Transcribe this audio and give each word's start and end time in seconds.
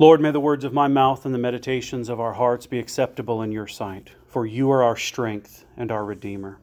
Lord, 0.00 0.22
may 0.22 0.30
the 0.30 0.40
words 0.40 0.64
of 0.64 0.72
my 0.72 0.88
mouth 0.88 1.26
and 1.26 1.34
the 1.34 1.38
meditations 1.38 2.08
of 2.08 2.18
our 2.18 2.32
hearts 2.32 2.66
be 2.66 2.78
acceptable 2.78 3.42
in 3.42 3.52
your 3.52 3.66
sight, 3.66 4.08
for 4.26 4.46
you 4.46 4.70
are 4.70 4.82
our 4.82 4.96
strength 4.96 5.66
and 5.76 5.92
our 5.92 6.06
Redeemer. 6.06 6.58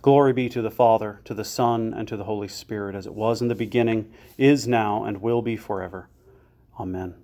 Glory 0.00 0.32
be 0.32 0.48
to 0.48 0.62
the 0.62 0.70
Father, 0.70 1.20
to 1.24 1.34
the 1.34 1.44
Son, 1.44 1.92
and 1.92 2.06
to 2.06 2.16
the 2.16 2.22
Holy 2.22 2.46
Spirit, 2.46 2.94
as 2.94 3.04
it 3.04 3.14
was 3.14 3.42
in 3.42 3.48
the 3.48 3.56
beginning, 3.56 4.12
is 4.38 4.68
now, 4.68 5.02
and 5.02 5.20
will 5.20 5.42
be 5.42 5.56
forever. 5.56 6.08
Amen. 6.78 7.16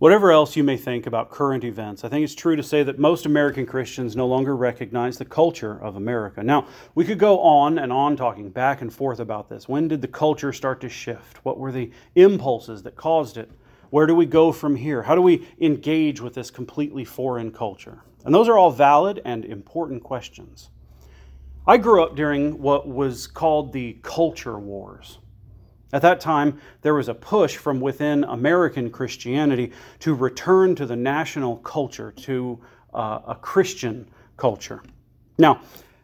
Whatever 0.00 0.32
else 0.32 0.56
you 0.56 0.64
may 0.64 0.78
think 0.78 1.06
about 1.06 1.30
current 1.30 1.62
events, 1.62 2.04
I 2.04 2.08
think 2.08 2.24
it's 2.24 2.34
true 2.34 2.56
to 2.56 2.62
say 2.62 2.82
that 2.82 2.98
most 2.98 3.26
American 3.26 3.66
Christians 3.66 4.16
no 4.16 4.26
longer 4.26 4.56
recognize 4.56 5.18
the 5.18 5.26
culture 5.26 5.78
of 5.78 5.96
America. 5.96 6.42
Now, 6.42 6.66
we 6.94 7.04
could 7.04 7.18
go 7.18 7.38
on 7.40 7.78
and 7.78 7.92
on 7.92 8.16
talking 8.16 8.48
back 8.48 8.80
and 8.80 8.90
forth 8.90 9.20
about 9.20 9.50
this. 9.50 9.68
When 9.68 9.88
did 9.88 10.00
the 10.00 10.08
culture 10.08 10.54
start 10.54 10.80
to 10.80 10.88
shift? 10.88 11.44
What 11.44 11.58
were 11.58 11.70
the 11.70 11.90
impulses 12.14 12.82
that 12.84 12.96
caused 12.96 13.36
it? 13.36 13.50
Where 13.90 14.06
do 14.06 14.14
we 14.14 14.24
go 14.24 14.52
from 14.52 14.74
here? 14.74 15.02
How 15.02 15.14
do 15.14 15.20
we 15.20 15.46
engage 15.60 16.22
with 16.22 16.32
this 16.32 16.50
completely 16.50 17.04
foreign 17.04 17.52
culture? 17.52 18.00
And 18.24 18.34
those 18.34 18.48
are 18.48 18.56
all 18.56 18.70
valid 18.70 19.20
and 19.26 19.44
important 19.44 20.02
questions. 20.02 20.70
I 21.66 21.76
grew 21.76 22.02
up 22.02 22.16
during 22.16 22.58
what 22.62 22.88
was 22.88 23.26
called 23.26 23.74
the 23.74 23.98
culture 24.00 24.58
wars. 24.58 25.18
At 25.92 26.02
that 26.02 26.20
time, 26.20 26.60
there 26.82 26.94
was 26.94 27.08
a 27.08 27.14
push 27.14 27.56
from 27.56 27.80
within 27.80 28.24
American 28.24 28.90
Christianity 28.90 29.72
to 30.00 30.14
return 30.14 30.74
to 30.76 30.86
the 30.86 30.96
national 30.96 31.56
culture, 31.58 32.12
to 32.12 32.60
uh, 32.94 33.20
a 33.28 33.34
Christian 33.34 34.08
culture. 34.36 34.82
Now, 35.38 35.62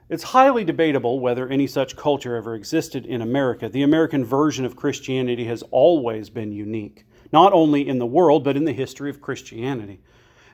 it's 0.08 0.22
highly 0.22 0.64
debatable 0.64 1.20
whether 1.20 1.48
any 1.48 1.66
such 1.66 1.96
culture 1.96 2.36
ever 2.36 2.54
existed 2.54 3.06
in 3.06 3.22
America. 3.22 3.68
The 3.68 3.82
American 3.82 4.24
version 4.24 4.64
of 4.64 4.76
Christianity 4.76 5.44
has 5.44 5.62
always 5.70 6.30
been 6.30 6.52
unique, 6.52 7.04
not 7.32 7.52
only 7.52 7.88
in 7.88 7.98
the 7.98 8.06
world, 8.06 8.44
but 8.44 8.56
in 8.56 8.64
the 8.64 8.72
history 8.72 9.10
of 9.10 9.20
Christianity. 9.20 10.00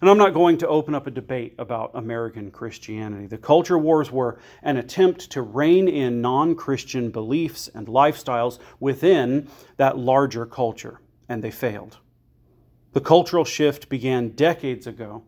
And 0.02 0.10
I'm 0.10 0.18
not 0.18 0.34
going 0.34 0.58
to 0.58 0.66
open 0.66 0.96
up 0.96 1.06
a 1.06 1.12
debate 1.12 1.54
about 1.58 1.92
American 1.94 2.50
Christianity. 2.50 3.28
The 3.28 3.38
culture 3.38 3.78
wars 3.78 4.10
were 4.10 4.40
an 4.64 4.76
attempt 4.76 5.30
to 5.30 5.42
rein 5.42 5.86
in 5.86 6.20
non 6.20 6.56
Christian 6.56 7.12
beliefs 7.12 7.70
and 7.72 7.86
lifestyles 7.86 8.58
within 8.80 9.48
that 9.76 9.96
larger 9.96 10.44
culture, 10.44 11.00
and 11.28 11.40
they 11.40 11.52
failed. 11.52 11.98
The 12.94 13.00
cultural 13.00 13.44
shift 13.44 13.88
began 13.88 14.30
decades 14.30 14.88
ago, 14.88 15.22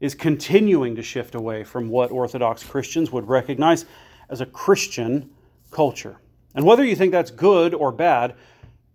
is 0.00 0.14
continuing 0.14 0.96
to 0.96 1.02
shift 1.02 1.34
away 1.34 1.62
from 1.62 1.90
what 1.90 2.10
Orthodox 2.10 2.64
Christians 2.64 3.12
would 3.12 3.28
recognize 3.28 3.84
as 4.30 4.40
a 4.40 4.46
Christian 4.46 5.28
culture. 5.70 6.18
And 6.54 6.64
whether 6.64 6.82
you 6.82 6.96
think 6.96 7.12
that's 7.12 7.30
good 7.30 7.74
or 7.74 7.92
bad, 7.92 8.36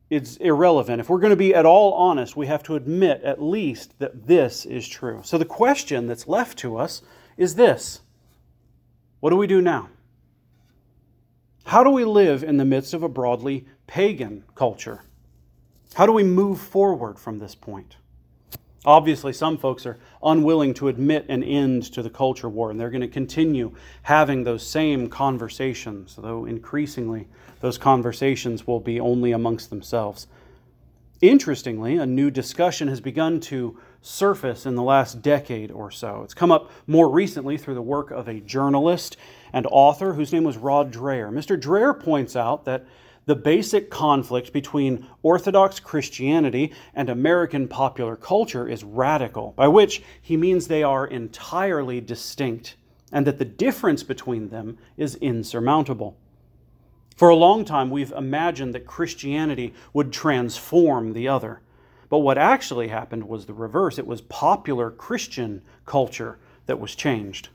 it's 0.10 0.38
irrelevant. 0.38 1.02
If 1.02 1.10
we're 1.10 1.20
going 1.20 1.32
to 1.32 1.36
be 1.36 1.54
at 1.54 1.66
all 1.66 1.94
honest, 1.94 2.38
we 2.38 2.48
have 2.48 2.64
to 2.64 2.76
admit 2.76 3.22
at 3.24 3.42
least 3.42 4.00
that 4.00 4.28
this 4.28 4.66
is 4.66 4.88
true. 4.88 5.22
So 5.24 5.38
the 5.38 5.46
question 5.46 6.08
that's 6.08 6.28
left 6.28 6.58
to 6.60 6.78
us 6.78 7.02
is 7.36 7.56
this 7.56 8.02
What 9.20 9.32
do 9.32 9.36
we 9.36 9.48
do 9.48 9.62
now? 9.62 9.90
How 11.66 11.84
do 11.84 11.90
we 11.90 12.06
live 12.06 12.44
in 12.44 12.56
the 12.56 12.66
midst 12.66 12.94
of 12.94 13.04
a 13.04 13.10
broadly 13.10 13.68
pagan 13.88 14.46
culture? 14.56 15.04
How 15.96 16.06
do 16.06 16.14
we 16.14 16.24
move 16.24 16.62
forward 16.62 17.20
from 17.20 17.40
this 17.40 17.56
point? 17.56 17.98
Obviously, 18.86 19.34
some 19.34 19.58
folks 19.58 19.86
are 19.86 19.98
unwilling 20.24 20.74
to 20.76 20.88
admit 20.88 21.26
an 21.30 21.44
end 21.44 21.84
to 21.94 22.02
the 22.02 22.10
culture 22.10 22.48
war, 22.48 22.72
and 22.72 22.80
they're 22.80 22.90
going 22.90 23.02
to 23.02 23.08
continue 23.08 23.74
having 24.04 24.44
those 24.44 24.66
same 24.66 25.10
conversations, 25.10 26.16
though 26.18 26.46
increasingly 26.46 27.28
those 27.60 27.78
conversations 27.78 28.68
will 28.68 28.80
be 28.80 29.00
only 29.00 29.32
amongst 29.32 29.70
themselves. 29.70 30.28
Interestingly, 31.22 31.98
a 31.98 32.06
new 32.06 32.30
discussion 32.30 32.88
has 32.88 33.02
begun 33.02 33.40
to 33.40 33.80
surface 34.02 34.68
in 34.68 34.76
the 34.76 34.84
last 34.84 35.24
decade 35.24 35.72
or 35.72 35.90
so. 35.90 36.22
It's 36.24 36.36
come 36.36 36.52
up 36.52 36.70
more 36.86 37.10
recently 37.10 37.58
through 37.58 37.74
the 37.74 37.82
work 37.82 38.12
of 38.12 38.28
a 38.28 38.40
journalist 38.40 39.18
and 39.52 39.66
author 39.72 40.14
whose 40.14 40.32
name 40.32 40.44
was 40.44 40.58
Rod 40.58 40.94
Dreher. 40.94 41.32
Mr. 41.32 41.60
Dreher 41.60 42.00
points 42.00 42.36
out 42.36 42.66
that 42.66 42.86
the 43.28 43.36
basic 43.36 43.92
conflict 43.92 44.54
between 44.54 45.06
Orthodox 45.22 45.82
Christianity 45.82 46.74
and 46.96 47.10
American 47.10 47.68
popular 47.68 48.16
culture 48.16 48.70
is 48.70 48.86
radical, 48.86 49.54
by 49.58 49.68
which 49.68 50.02
he 50.22 50.38
means 50.38 50.68
they 50.68 50.82
are 50.82 51.06
entirely 51.06 52.00
distinct, 52.00 52.78
and 53.12 53.28
that 53.28 53.38
the 53.38 53.46
difference 53.46 54.02
between 54.02 54.48
them 54.48 54.78
is 54.96 55.16
insurmountable. 55.16 56.18
For 57.18 57.28
a 57.28 57.36
long 57.36 57.66
time, 57.66 57.90
we've 57.90 58.14
imagined 58.14 58.74
that 58.76 58.88
Christianity 58.88 59.74
would 59.92 60.14
transform 60.14 61.12
the 61.12 61.28
other. 61.28 61.60
But 62.10 62.20
what 62.20 62.38
actually 62.38 62.88
happened 62.88 63.28
was 63.28 63.46
the 63.46 63.54
reverse. 63.54 64.00
It 64.00 64.08
was 64.08 64.22
popular 64.22 64.90
Christian 64.90 65.64
culture 65.86 66.40
that 66.66 66.80
was 66.80 66.96
changed. 66.96 67.50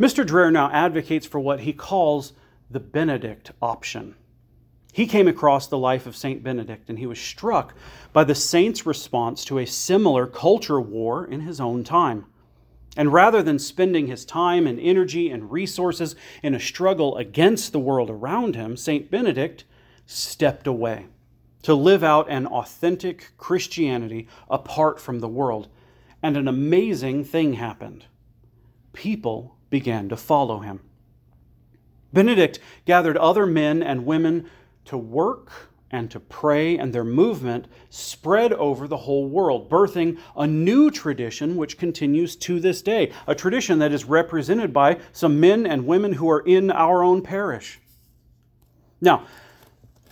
Mr. 0.00 0.24
Dreher 0.24 0.50
now 0.50 0.70
advocates 0.70 1.26
for 1.26 1.38
what 1.38 1.60
he 1.60 1.74
calls 1.74 2.32
the 2.70 2.80
Benedict 2.80 3.52
option. 3.60 4.14
He 4.92 5.06
came 5.06 5.26
across 5.26 5.66
the 5.66 5.78
life 5.78 6.06
of 6.06 6.14
St. 6.14 6.42
Benedict 6.42 6.90
and 6.90 6.98
he 6.98 7.06
was 7.06 7.18
struck 7.18 7.74
by 8.12 8.24
the 8.24 8.34
saint's 8.34 8.84
response 8.84 9.42
to 9.46 9.58
a 9.58 9.66
similar 9.66 10.26
culture 10.26 10.80
war 10.80 11.24
in 11.24 11.40
his 11.40 11.60
own 11.60 11.82
time. 11.82 12.26
And 12.94 13.10
rather 13.10 13.42
than 13.42 13.58
spending 13.58 14.06
his 14.06 14.26
time 14.26 14.66
and 14.66 14.78
energy 14.78 15.30
and 15.30 15.50
resources 15.50 16.14
in 16.42 16.54
a 16.54 16.60
struggle 16.60 17.16
against 17.16 17.72
the 17.72 17.80
world 17.80 18.10
around 18.10 18.54
him, 18.54 18.76
St. 18.76 19.10
Benedict 19.10 19.64
stepped 20.04 20.66
away 20.66 21.06
to 21.62 21.74
live 21.74 22.04
out 22.04 22.28
an 22.28 22.46
authentic 22.46 23.32
Christianity 23.38 24.28
apart 24.50 25.00
from 25.00 25.20
the 25.20 25.28
world. 25.28 25.68
And 26.22 26.36
an 26.36 26.46
amazing 26.48 27.24
thing 27.24 27.54
happened 27.54 28.06
people 28.92 29.56
began 29.70 30.10
to 30.10 30.16
follow 30.18 30.58
him. 30.58 30.80
Benedict 32.12 32.58
gathered 32.84 33.16
other 33.16 33.46
men 33.46 33.82
and 33.82 34.04
women 34.04 34.50
to 34.86 34.98
work 34.98 35.70
and 35.90 36.10
to 36.10 36.18
pray, 36.18 36.78
and 36.78 36.92
their 36.92 37.04
movement 37.04 37.66
spread 37.90 38.52
over 38.54 38.88
the 38.88 38.96
whole 38.96 39.28
world, 39.28 39.68
birthing 39.68 40.18
a 40.34 40.46
new 40.46 40.90
tradition 40.90 41.54
which 41.56 41.76
continues 41.76 42.34
to 42.34 42.58
this 42.58 42.80
day, 42.80 43.12
a 43.26 43.34
tradition 43.34 43.78
that 43.78 43.92
is 43.92 44.06
represented 44.06 44.72
by 44.72 44.98
some 45.12 45.38
men 45.38 45.66
and 45.66 45.86
women 45.86 46.14
who 46.14 46.30
are 46.30 46.40
in 46.40 46.70
our 46.70 47.02
own 47.02 47.20
parish. 47.20 47.78
Now, 49.02 49.26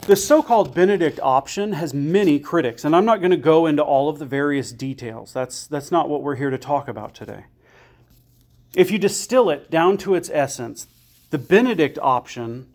the 0.07 0.17
so 0.17 0.43
called 0.43 0.75
Benedict 0.75 1.19
option 1.23 1.73
has 1.73 1.95
many 1.95 2.39
critics, 2.39 2.85
and 2.85 2.95
I'm 2.95 3.05
not 3.05 3.21
going 3.21 3.31
to 3.31 3.37
go 3.37 3.67
into 3.67 3.83
all 3.83 4.09
of 4.11 4.19
the 4.19 4.27
various 4.27 4.73
details. 4.73 5.33
That's, 5.33 5.67
that's 5.67 5.91
not 5.91 6.09
what 6.09 6.23
we're 6.23 6.37
here 6.37 6.51
to 6.51 6.59
talk 6.59 6.89
about 6.89 7.15
today. 7.15 7.47
If 8.75 8.91
you 8.91 8.99
distill 8.99 9.51
it 9.51 9.71
down 9.71 9.97
to 9.99 10.15
its 10.15 10.31
essence, 10.33 10.87
the 11.31 11.39
Benedict 11.39 11.99
option 12.03 12.69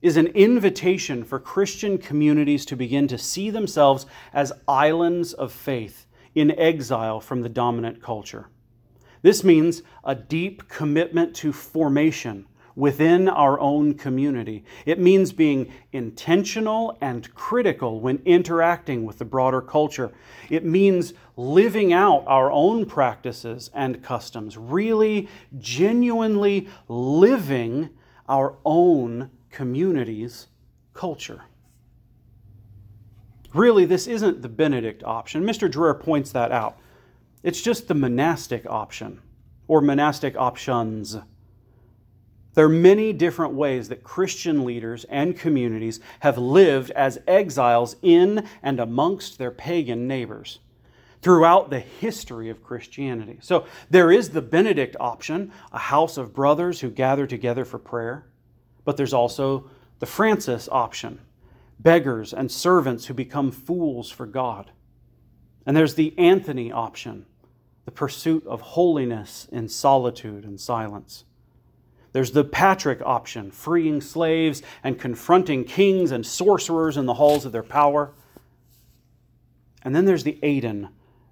is 0.00 0.16
an 0.16 0.28
invitation 0.28 1.24
for 1.24 1.38
Christian 1.38 1.98
communities 1.98 2.64
to 2.66 2.76
begin 2.76 3.08
to 3.08 3.18
see 3.18 3.50
themselves 3.50 4.06
as 4.32 4.52
islands 4.66 5.32
of 5.32 5.52
faith 5.52 6.06
in 6.34 6.56
exile 6.58 7.20
from 7.20 7.42
the 7.42 7.48
dominant 7.48 8.02
culture. 8.02 8.48
This 9.22 9.42
means 9.42 9.82
a 10.04 10.14
deep 10.14 10.68
commitment 10.68 11.34
to 11.36 11.52
formation 11.52 12.46
within 12.76 13.28
our 13.28 13.58
own 13.58 13.92
community. 13.92 14.64
It 14.86 15.00
means 15.00 15.32
being 15.32 15.72
intentional 15.90 16.96
and 17.00 17.34
critical 17.34 18.00
when 18.00 18.22
interacting 18.24 19.04
with 19.04 19.18
the 19.18 19.24
broader 19.24 19.60
culture. 19.60 20.12
It 20.48 20.64
means 20.64 21.12
living 21.36 21.92
out 21.92 22.22
our 22.28 22.52
own 22.52 22.86
practices 22.86 23.68
and 23.74 24.00
customs, 24.00 24.56
really, 24.56 25.28
genuinely 25.58 26.68
living 26.86 27.90
our 28.28 28.54
own 28.64 29.30
community's 29.50 30.46
culture. 30.94 31.42
Really, 33.54 33.84
this 33.84 34.06
isn't 34.06 34.42
the 34.42 34.48
Benedict 34.48 35.02
option. 35.04 35.42
Mr. 35.44 35.70
Dreher 35.70 35.98
points 35.98 36.32
that 36.32 36.52
out. 36.52 36.78
It's 37.42 37.62
just 37.62 37.88
the 37.88 37.94
monastic 37.94 38.66
option 38.66 39.20
or 39.68 39.80
monastic 39.80 40.36
options. 40.36 41.16
There 42.54 42.66
are 42.66 42.68
many 42.68 43.12
different 43.12 43.54
ways 43.54 43.88
that 43.88 44.02
Christian 44.02 44.64
leaders 44.64 45.04
and 45.04 45.38
communities 45.38 46.00
have 46.20 46.36
lived 46.36 46.90
as 46.90 47.20
exiles 47.26 47.96
in 48.02 48.46
and 48.62 48.80
amongst 48.80 49.38
their 49.38 49.52
pagan 49.52 50.08
neighbors 50.08 50.58
throughout 51.22 51.70
the 51.70 51.80
history 51.80 52.50
of 52.50 52.62
Christianity. 52.62 53.38
So 53.40 53.66
there 53.90 54.10
is 54.10 54.30
the 54.30 54.42
Benedict 54.42 54.96
option, 54.98 55.52
a 55.72 55.78
house 55.78 56.16
of 56.16 56.34
brothers 56.34 56.80
who 56.80 56.90
gather 56.90 57.26
together 57.26 57.64
for 57.64 57.78
prayer. 57.78 58.26
But 58.88 58.96
there's 58.96 59.12
also 59.12 59.68
the 59.98 60.06
Francis 60.06 60.66
option 60.72 61.20
beggars 61.78 62.32
and 62.32 62.50
servants 62.50 63.04
who 63.04 63.12
become 63.12 63.50
fools 63.50 64.10
for 64.10 64.24
God. 64.24 64.70
And 65.66 65.76
there's 65.76 65.94
the 65.94 66.18
Anthony 66.18 66.72
option 66.72 67.26
the 67.84 67.90
pursuit 67.90 68.46
of 68.46 68.62
holiness 68.62 69.46
in 69.52 69.68
solitude 69.68 70.46
and 70.46 70.58
silence. 70.58 71.26
There's 72.12 72.30
the 72.30 72.44
Patrick 72.44 73.02
option, 73.02 73.50
freeing 73.50 74.00
slaves 74.00 74.62
and 74.82 74.98
confronting 74.98 75.64
kings 75.64 76.10
and 76.10 76.24
sorcerers 76.24 76.96
in 76.96 77.04
the 77.04 77.12
halls 77.12 77.44
of 77.44 77.52
their 77.52 77.62
power. 77.62 78.14
And 79.82 79.94
then 79.94 80.06
there's 80.06 80.24
the 80.24 80.38
Aidan 80.42 80.88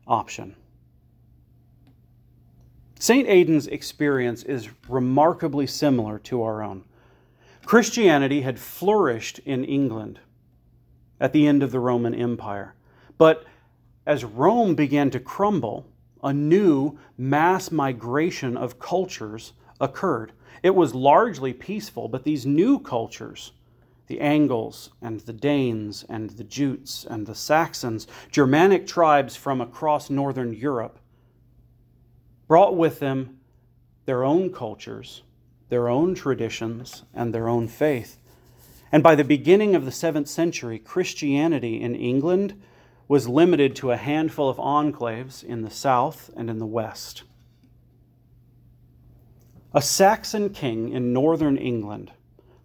option. 0.07 0.57
St. 2.99 3.27
Aidan's 3.27 3.67
experience 3.67 4.43
is 4.43 4.69
remarkably 4.91 5.67
similar 5.67 6.19
to 6.19 6.43
our 6.43 6.63
own. 6.63 6.85
Christianity 7.67 8.43
had 8.43 8.61
flourished 8.61 9.41
in 9.41 9.65
England 9.65 10.21
at 11.19 11.33
the 11.33 11.49
end 11.49 11.65
of 11.65 11.73
the 11.73 11.81
Roman 11.81 12.15
Empire. 12.15 12.77
But 13.19 13.45
as 14.07 14.25
Rome 14.25 14.77
began 14.77 15.11
to 15.11 15.19
crumble, 15.19 15.85
a 16.23 16.33
new 16.33 16.97
mass 17.19 17.73
migration 17.73 18.57
of 18.57 18.79
cultures 18.79 19.53
occurred. 19.81 20.31
It 20.63 20.77
was 20.77 20.95
largely 20.95 21.53
peaceful, 21.53 22.07
but 22.07 22.23
these 22.23 22.47
new 22.47 22.79
cultures, 22.79 23.51
the 24.07 24.21
Angles 24.21 24.91
and 25.03 25.19
the 25.21 25.33
Danes 25.33 26.05
and 26.09 26.31
the 26.31 26.45
Jutes 26.45 27.05
and 27.05 27.27
the 27.27 27.35
Saxons, 27.35 28.07
Germanic 28.31 28.87
tribes 28.87 29.35
from 29.35 29.61
across 29.61 30.09
northern 30.09 30.53
Europe, 30.53 31.01
brought 32.47 32.77
with 32.77 33.01
them 33.01 33.41
their 34.05 34.23
own 34.23 34.53
cultures, 34.53 35.25
their 35.69 35.89
own 35.89 36.15
traditions, 36.15 37.05
and 37.15 37.35
their 37.35 37.49
own 37.49 37.69
faith. 37.69 38.19
And 38.93 39.03
by 39.03 39.15
the 39.15 39.25
beginning 39.25 39.75
of 39.75 39.85
the 39.85 39.93
seventh 39.93 40.29
century, 40.29 40.79
Christianity 40.79 41.81
in 41.81 41.95
England 41.95 42.61
was 43.09 43.29
limited 43.29 43.77
to 43.77 43.91
a 43.91 43.97
handful 43.97 44.49
of 44.49 44.59
enclaves 44.59 45.43
in 45.43 45.63
the 45.63 45.71
south 45.71 46.31
and 46.37 46.49
in 46.51 46.59
the 46.59 46.67
west. 46.67 47.23
A 49.73 49.83
Saxon 49.83 50.51
king 50.51 50.91
in 50.91 51.13
northern 51.13 51.57
England 51.57 52.13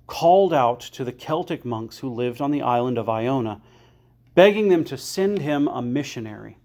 called 0.08 0.54
out 0.54 0.80
to 0.80 1.04
the 1.04 1.12
Celtic 1.12 1.66
monks 1.66 2.00
who 2.00 2.10
lived 2.10 2.42
on 2.42 2.52
the 2.52 2.62
island 2.62 2.98
of 2.98 3.10
Iona, 3.10 3.62
begging 4.36 4.70
them 4.70 4.84
to 4.86 4.98
send 4.98 5.40
him 5.40 5.68
a 5.68 5.82
missionary. 5.82 6.58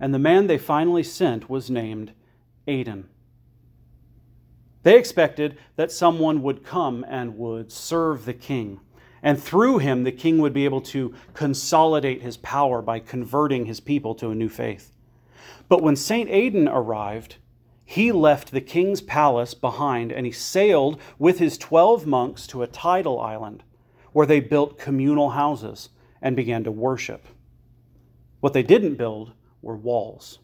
And 0.00 0.14
the 0.14 0.18
man 0.18 0.46
they 0.46 0.58
finally 0.58 1.02
sent 1.02 1.50
was 1.50 1.70
named 1.70 2.12
Aidan. 2.66 3.08
They 4.82 4.98
expected 4.98 5.58
that 5.76 5.92
someone 5.92 6.42
would 6.42 6.64
come 6.64 7.04
and 7.08 7.38
would 7.38 7.72
serve 7.72 8.24
the 8.24 8.34
king. 8.34 8.80
And 9.22 9.42
through 9.42 9.78
him, 9.78 10.04
the 10.04 10.12
king 10.12 10.38
would 10.38 10.52
be 10.52 10.64
able 10.64 10.80
to 10.82 11.14
consolidate 11.34 12.22
his 12.22 12.36
power 12.36 12.80
by 12.80 13.00
converting 13.00 13.66
his 13.66 13.80
people 13.80 14.14
to 14.16 14.30
a 14.30 14.34
new 14.34 14.48
faith. 14.48 14.92
But 15.68 15.82
when 15.82 15.96
St. 15.96 16.30
Aidan 16.30 16.68
arrived, 16.68 17.36
he 17.84 18.12
left 18.12 18.50
the 18.50 18.60
king's 18.60 19.00
palace 19.00 19.54
behind 19.54 20.12
and 20.12 20.26
he 20.26 20.32
sailed 20.32 21.00
with 21.18 21.38
his 21.38 21.58
12 21.58 22.06
monks 22.06 22.46
to 22.48 22.62
a 22.62 22.66
tidal 22.66 23.18
island 23.18 23.64
where 24.12 24.26
they 24.26 24.40
built 24.40 24.78
communal 24.78 25.30
houses 25.30 25.88
and 26.22 26.36
began 26.36 26.64
to 26.64 26.70
worship. 26.70 27.26
What 28.40 28.52
they 28.52 28.62
didn't 28.62 28.96
build 28.96 29.32
were 29.62 29.76
walls. 29.76 30.38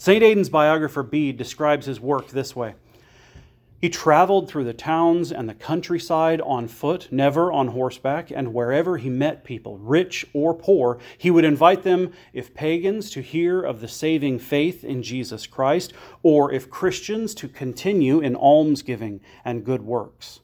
St. 0.00 0.22
Aidan's 0.22 0.48
biographer 0.48 1.02
Bede 1.02 1.36
describes 1.36 1.84
his 1.84 2.00
work 2.00 2.28
this 2.28 2.56
way 2.56 2.74
he 3.82 3.90
traveled 3.90 4.48
through 4.48 4.64
the 4.64 4.72
towns 4.72 5.30
and 5.30 5.46
the 5.46 5.52
countryside 5.54 6.40
on 6.40 6.68
foot, 6.68 7.08
never 7.10 7.52
on 7.52 7.68
horseback, 7.68 8.30
and 8.30 8.54
wherever 8.54 8.96
he 8.96 9.10
met 9.10 9.44
people, 9.44 9.76
rich 9.76 10.24
or 10.32 10.54
poor, 10.54 10.98
he 11.18 11.30
would 11.30 11.44
invite 11.44 11.82
them, 11.82 12.12
if 12.32 12.54
pagans, 12.54 13.10
to 13.10 13.20
hear 13.20 13.60
of 13.60 13.82
the 13.82 13.88
saving 13.88 14.38
faith 14.38 14.84
in 14.84 15.02
Jesus 15.02 15.46
Christ, 15.46 15.92
or 16.22 16.50
if 16.50 16.70
Christians, 16.70 17.34
to 17.34 17.46
continue 17.46 18.20
in 18.20 18.34
almsgiving 18.36 19.20
and 19.44 19.64
good 19.64 19.82
works. 19.82 20.40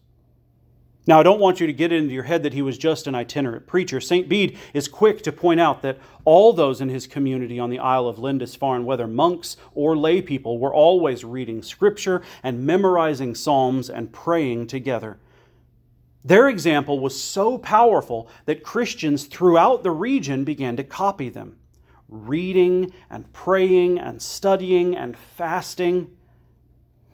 Now, 1.08 1.20
I 1.20 1.23
don't 1.23 1.38
want 1.38 1.61
you 1.61 1.69
to 1.69 1.73
get 1.73 1.93
it 1.93 1.97
into 1.97 2.14
your 2.14 2.25
head 2.25 2.43
that 2.43 2.53
he 2.53 2.62
was 2.62 2.76
just 2.76 3.06
an 3.06 3.14
itinerant 3.14 3.69
preacher. 3.69 4.00
St. 4.00 4.29
Bede 4.29 4.58
is 4.75 4.88
quick 4.88 5.23
to 5.23 5.31
point 5.31 5.61
out 5.61 5.82
that 5.82 5.99
all 6.25 6.53
those 6.53 6.81
in 6.81 6.88
his 6.88 7.06
community 7.06 7.61
on 7.61 7.70
the 7.70 7.79
Isle 7.79 8.08
of 8.08 8.19
Lindisfarne, 8.19 8.85
whether 8.85 9.06
monks 9.06 9.56
or 9.73 9.97
lay 9.97 10.20
people, 10.20 10.58
were 10.58 10.75
always 10.75 11.25
reading 11.25 11.62
scripture 11.62 12.23
and 12.43 12.67
memorizing 12.67 13.37
psalms 13.37 13.88
and 13.88 14.12
praying 14.12 14.67
together. 14.67 15.20
Their 16.25 16.49
example 16.49 16.99
was 16.99 17.20
so 17.20 17.56
powerful 17.56 18.29
that 18.47 18.64
Christians 18.64 19.26
throughout 19.26 19.85
the 19.85 19.93
region 19.93 20.43
began 20.43 20.76
to 20.76 20.82
copy 20.82 21.29
them, 21.29 21.56
reading 22.08 22.93
and 23.08 23.32
praying 23.32 24.00
and 24.00 24.20
studying 24.20 24.97
and 24.97 25.17
fasting. 25.17 26.16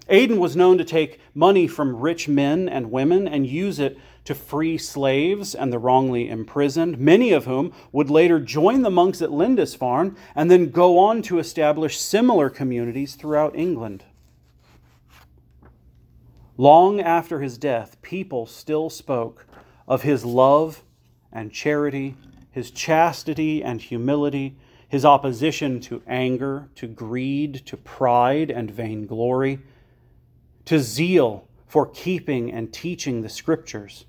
Aidan 0.09 0.39
was 0.39 0.57
known 0.57 0.79
to 0.79 0.85
take 0.85 1.21
money 1.35 1.67
from 1.67 1.97
rich 1.97 2.29
men 2.29 2.69
and 2.69 2.91
women 2.91 3.29
and 3.29 3.47
use 3.47 3.79
it 3.79 3.97
to 4.25 4.35
free 4.35 4.79
slaves 4.79 5.55
and 5.55 5.73
the 5.73 5.79
wrongly 5.79 6.29
imprisoned, 6.29 6.99
many 6.99 7.33
of 7.33 7.45
whom 7.45 7.73
would 7.93 8.11
later 8.11 8.41
join 8.41 8.83
the 8.83 8.91
monks 8.91 9.23
at 9.23 9.33
Lindisfarne 9.33 10.17
and 10.35 10.51
then 10.51 10.71
go 10.71 10.99
on 10.99 11.23
to 11.23 11.39
establish 11.39 11.99
similar 11.99 12.51
communities 12.51 13.15
throughout 13.15 13.57
England. 13.57 14.05
Long 16.57 17.01
after 17.01 17.41
his 17.41 17.59
death, 17.59 18.01
people 18.03 18.47
still 18.47 18.91
spoke 18.91 19.47
of 19.89 20.03
his 20.03 20.25
love 20.25 20.83
and 21.33 21.51
charity, 21.51 22.15
his 22.51 22.71
chastity 22.71 23.65
and 23.65 23.81
humility, 23.81 24.57
his 24.89 25.05
opposition 25.05 25.81
to 25.81 26.03
anger, 26.07 26.69
to 26.77 26.87
greed, 26.87 27.63
to 27.67 27.77
pride 27.77 28.51
and 28.51 28.71
vainglory 28.71 29.59
to 30.65 30.79
zeal 30.79 31.49
for 31.67 31.87
keeping 31.87 32.53
and 32.53 32.73
teaching 32.73 33.23
the 33.23 33.29
Scriptures, 33.29 34.05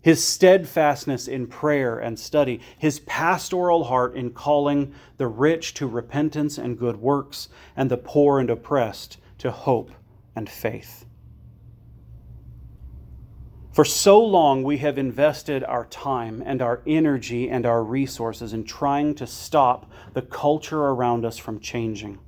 his 0.00 0.26
steadfastness 0.26 1.28
in 1.28 1.46
prayer 1.46 1.98
and 1.98 2.18
study, 2.18 2.60
his 2.78 3.00
pastoral 3.00 3.84
heart 3.84 4.16
in 4.16 4.30
calling 4.30 4.94
the 5.18 5.26
rich 5.26 5.74
to 5.74 5.86
repentance 5.86 6.56
and 6.56 6.78
good 6.78 6.96
works, 6.96 7.48
and 7.76 7.90
the 7.90 7.98
poor 7.98 8.40
and 8.40 8.48
oppressed 8.48 9.18
to 9.38 9.50
hope 9.50 9.90
and 10.34 10.48
faith. 10.48 11.04
For 13.72 13.84
so 13.84 14.20
long, 14.24 14.64
we 14.64 14.78
have 14.78 14.98
invested 14.98 15.62
our 15.62 15.84
time 15.86 16.42
and 16.44 16.60
our 16.60 16.82
energy 16.86 17.48
and 17.48 17.64
our 17.64 17.84
resources 17.84 18.52
in 18.52 18.64
trying 18.64 19.14
to 19.16 19.26
stop 19.26 19.90
the 20.12 20.22
culture 20.22 20.80
around 20.80 21.24
us 21.24 21.38
from 21.38 21.60
changing. 21.60 22.18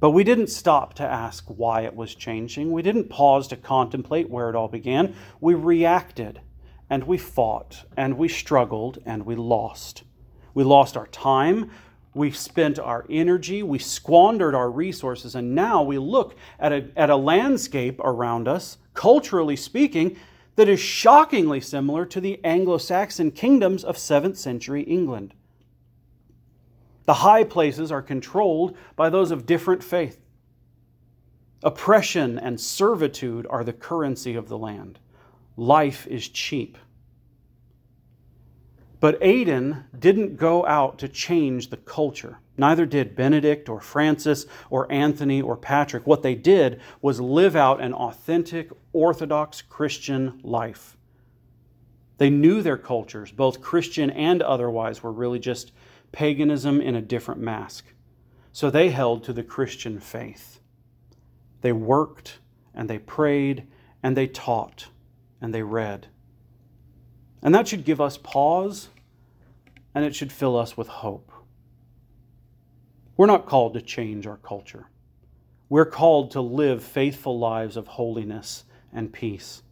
But 0.00 0.10
we 0.10 0.22
didn't 0.22 0.48
stop 0.48 0.94
to 0.94 1.02
ask 1.02 1.44
why 1.48 1.82
it 1.82 1.96
was 1.96 2.14
changing. 2.14 2.70
We 2.70 2.82
didn't 2.82 3.08
pause 3.08 3.48
to 3.48 3.56
contemplate 3.56 4.30
where 4.30 4.48
it 4.48 4.54
all 4.54 4.68
began. 4.68 5.16
We 5.40 5.54
reacted 5.54 6.40
and 6.88 7.04
we 7.04 7.18
fought 7.18 7.84
and 7.96 8.16
we 8.16 8.28
struggled 8.28 8.98
and 9.04 9.26
we 9.26 9.34
lost. 9.34 10.04
We 10.54 10.62
lost 10.62 10.96
our 10.96 11.08
time. 11.08 11.70
We 12.14 12.30
spent 12.30 12.78
our 12.78 13.06
energy. 13.10 13.62
We 13.62 13.78
squandered 13.78 14.54
our 14.54 14.70
resources. 14.70 15.34
And 15.34 15.54
now 15.54 15.82
we 15.82 15.98
look 15.98 16.36
at 16.60 16.72
a, 16.72 16.88
at 16.96 17.10
a 17.10 17.16
landscape 17.16 18.00
around 18.00 18.46
us, 18.46 18.78
culturally 18.94 19.56
speaking, 19.56 20.16
that 20.56 20.68
is 20.68 20.80
shockingly 20.80 21.60
similar 21.60 22.04
to 22.06 22.20
the 22.20 22.40
Anglo 22.44 22.78
Saxon 22.78 23.30
kingdoms 23.30 23.84
of 23.84 23.96
7th 23.96 24.36
century 24.36 24.82
England. 24.82 25.34
The 27.08 27.14
high 27.14 27.44
places 27.44 27.90
are 27.90 28.02
controlled 28.02 28.76
by 28.94 29.08
those 29.08 29.30
of 29.30 29.46
different 29.46 29.82
faith. 29.82 30.20
Oppression 31.62 32.38
and 32.38 32.60
servitude 32.60 33.46
are 33.48 33.64
the 33.64 33.72
currency 33.72 34.34
of 34.34 34.50
the 34.50 34.58
land. 34.58 34.98
Life 35.56 36.06
is 36.06 36.28
cheap. 36.28 36.76
But 39.00 39.16
Aidan 39.22 39.84
didn't 39.98 40.36
go 40.36 40.66
out 40.66 40.98
to 40.98 41.08
change 41.08 41.70
the 41.70 41.78
culture. 41.78 42.40
Neither 42.58 42.84
did 42.84 43.16
Benedict 43.16 43.70
or 43.70 43.80
Francis 43.80 44.44
or 44.68 44.92
Anthony 44.92 45.40
or 45.40 45.56
Patrick. 45.56 46.06
What 46.06 46.22
they 46.22 46.34
did 46.34 46.78
was 47.00 47.22
live 47.22 47.56
out 47.56 47.80
an 47.80 47.94
authentic, 47.94 48.70
Orthodox 48.92 49.62
Christian 49.62 50.40
life. 50.42 50.98
They 52.18 52.28
knew 52.28 52.60
their 52.60 52.76
cultures, 52.76 53.32
both 53.32 53.62
Christian 53.62 54.10
and 54.10 54.42
otherwise, 54.42 55.02
were 55.02 55.12
really 55.12 55.38
just 55.38 55.72
paganism 56.12 56.80
in 56.80 56.94
a 56.94 57.02
different 57.02 57.40
mask. 57.40 57.86
So 58.52 58.70
they 58.70 58.90
held 58.90 59.24
to 59.24 59.32
the 59.32 59.42
Christian 59.42 60.00
faith. 60.00 60.60
They 61.60 61.72
worked 61.72 62.38
and 62.74 62.88
they 62.88 62.98
prayed 62.98 63.66
and 64.02 64.16
they 64.16 64.26
taught 64.26 64.88
and 65.40 65.54
they 65.54 65.62
read. 65.62 66.08
And 67.42 67.54
that 67.54 67.68
should 67.68 67.84
give 67.84 68.00
us 68.00 68.18
pause 68.18 68.88
and 69.94 70.04
it 70.04 70.14
should 70.14 70.32
fill 70.32 70.56
us 70.56 70.76
with 70.76 70.88
hope. 70.88 71.32
We're 73.16 73.26
not 73.26 73.46
called 73.46 73.74
to 73.74 73.80
change 73.80 74.26
our 74.26 74.36
culture. 74.36 74.88
We're 75.68 75.86
called 75.86 76.30
to 76.32 76.40
live 76.40 76.82
faithful 76.82 77.38
lives 77.38 77.76
of 77.76 77.86
holiness 77.86 78.64
and 78.92 79.12
peace, 79.12 79.62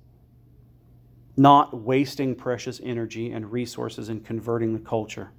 not 1.37 1.81
wasting 1.81 2.35
precious 2.35 2.81
energy 2.85 3.31
and 3.31 3.51
resources 3.51 4.09
in 4.09 4.21
converting 4.21 4.75
the 4.75 4.81
culture. 4.81 5.31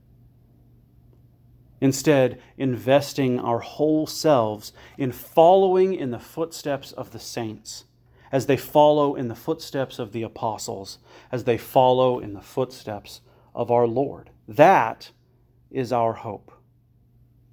Instead, 1.79 2.41
investing 2.57 3.39
our 3.39 3.60
whole 3.60 4.07
selves 4.07 4.74
in 4.98 5.12
following 5.12 5.93
in 5.93 6.12
the 6.12 6.19
footsteps 6.19 6.91
of 6.91 7.12
the 7.12 7.19
saints, 7.19 7.86
as 8.31 8.48
they 8.48 8.57
follow 8.57 9.15
in 9.15 9.27
the 9.27 9.36
footsteps 9.36 10.00
of 10.00 10.12
the 10.12 10.24
apostles, 10.24 10.98
as 11.31 11.43
they 11.43 11.57
follow 11.57 12.19
in 12.19 12.34
the 12.34 12.41
footsteps 12.41 13.22
of 13.53 13.69
our 13.72 13.88
Lord. 13.88 14.31
That 14.48 15.12
is 15.69 15.93
our 15.93 16.13
hope. 16.13 16.51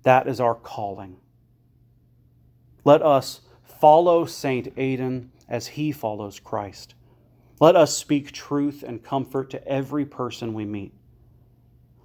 That 0.02 0.26
is 0.26 0.40
our 0.40 0.54
calling. 0.54 1.19
Let 2.85 3.02
us 3.02 3.40
follow 3.62 4.25
Saint 4.25 4.73
Aidan 4.76 5.33
as 5.49 5.66
he 5.69 5.93
follows 5.93 6.40
Christ. 6.40 6.95
Let 7.61 7.76
us 7.76 7.97
speak 7.97 8.33
truth 8.33 8.83
and 8.87 9.02
comfort 9.02 9.50
to 9.50 9.66
every 9.66 10.04
person 10.04 10.54
we 10.54 10.64
meet. 10.64 10.93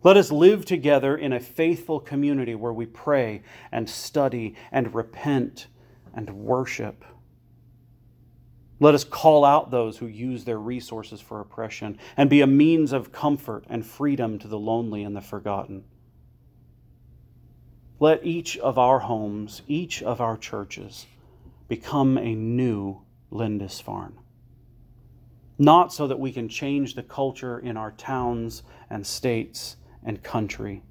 Let 0.01 0.15
us 0.15 0.31
live 0.31 0.63
together 0.63 1.17
in 1.17 1.33
a 1.33 1.39
faithful 1.39 1.99
community 1.99 2.55
where 2.55 2.71
we 2.71 2.85
pray 2.85 3.41
and 3.71 3.89
study 3.89 4.55
and 4.71 4.95
repent 4.95 5.67
and 6.13 6.29
worship. 6.29 7.03
Let 8.79 8.95
us 8.95 9.03
call 9.03 9.43
out 9.43 9.71
those 9.71 9.97
who 9.97 10.07
use 10.07 10.45
their 10.45 10.57
resources 10.57 11.19
for 11.19 11.41
oppression 11.41 11.97
and 12.15 12.29
be 12.29 12.39
a 12.39 12.47
means 12.47 12.93
of 12.93 13.11
comfort 13.11 13.65
and 13.69 13.85
freedom 13.85 14.39
to 14.39 14.47
the 14.47 14.57
lonely 14.57 15.03
and 15.03 15.15
the 15.15 15.21
forgotten. 15.21 15.83
Let 17.99 18.25
each 18.25 18.57
of 18.57 18.77
our 18.77 18.99
homes, 18.99 19.63
each 19.67 20.01
of 20.01 20.21
our 20.21 20.37
churches, 20.37 21.07
become 21.67 22.17
a 22.17 22.33
new 22.35 23.01
Lindisfarne. 23.31 24.17
Not 25.57 25.91
so 25.91 26.07
that 26.07 26.19
we 26.19 26.31
can 26.31 26.47
change 26.47 26.95
the 26.95 27.03
culture 27.03 27.59
in 27.59 27.75
our 27.75 27.91
towns 27.91 28.63
and 28.89 29.05
states 29.05 29.75
and 30.03 30.23
country, 30.23 30.81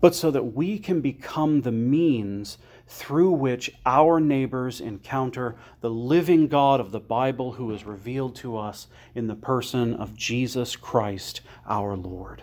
but 0.00 0.14
so 0.14 0.30
that 0.30 0.54
we 0.54 0.78
can 0.78 1.00
become 1.00 1.62
the 1.62 1.72
means 1.72 2.58
through 2.86 3.30
which 3.30 3.72
our 3.86 4.20
neighbors 4.20 4.80
encounter 4.80 5.56
the 5.80 5.90
living 5.90 6.48
God 6.48 6.80
of 6.80 6.90
the 6.90 7.00
Bible 7.00 7.52
who 7.52 7.72
is 7.72 7.84
revealed 7.84 8.36
to 8.36 8.58
us 8.58 8.88
in 9.14 9.26
the 9.26 9.34
person 9.34 9.94
of 9.94 10.16
Jesus 10.16 10.76
Christ 10.76 11.40
our 11.66 11.96
Lord. 11.96 12.42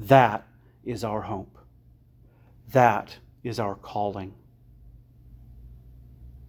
That 0.00 0.46
is 0.84 1.04
our 1.04 1.22
hope. 1.22 1.58
That 2.72 3.18
is 3.44 3.60
our 3.60 3.76
calling. 3.76 4.34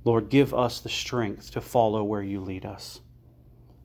Lord, 0.06 0.30
give 0.30 0.54
us 0.54 0.80
the 0.80 0.90
strength 0.90 1.52
to 1.52 1.62
follow 1.62 2.04
where 2.04 2.24
you 2.24 2.40
lead 2.40 2.66
us. 2.66 3.02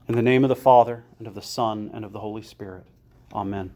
In 0.09 0.15
the 0.15 0.23
name 0.23 0.43
of 0.43 0.49
the 0.49 0.57
Father, 0.57 1.05
and 1.19 1.27
of 1.27 1.35
the 1.35 1.43
Son, 1.43 1.91
and 1.93 2.05
of 2.05 2.13
the 2.13 2.21
Holy 2.21 2.43
Spirit. 2.43 2.87
Amen. 3.33 3.75